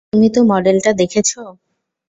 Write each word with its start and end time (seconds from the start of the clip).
তুমি 0.11 0.27
তো 0.35 0.39
মডেলটা 0.51 0.91
দেখেছ! 1.01 1.29